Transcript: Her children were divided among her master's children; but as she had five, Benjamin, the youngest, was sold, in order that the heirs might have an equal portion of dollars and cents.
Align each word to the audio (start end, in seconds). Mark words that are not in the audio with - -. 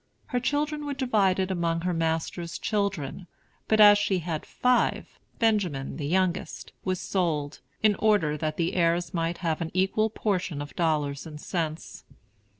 Her 0.29 0.39
children 0.39 0.87
were 0.87 0.95
divided 0.95 1.51
among 1.51 1.81
her 1.81 1.93
master's 1.93 2.57
children; 2.57 3.27
but 3.67 3.79
as 3.79 3.99
she 3.99 4.17
had 4.17 4.47
five, 4.47 5.19
Benjamin, 5.37 5.97
the 5.97 6.07
youngest, 6.07 6.71
was 6.83 6.99
sold, 6.99 7.61
in 7.83 7.93
order 7.93 8.35
that 8.35 8.57
the 8.57 8.73
heirs 8.73 9.13
might 9.13 9.37
have 9.45 9.61
an 9.61 9.69
equal 9.75 10.09
portion 10.09 10.59
of 10.59 10.75
dollars 10.75 11.27
and 11.27 11.39
cents. 11.39 12.03